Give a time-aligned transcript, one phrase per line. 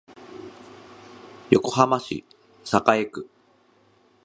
[1.51, 2.25] 横浜市
[2.87, 3.29] 栄区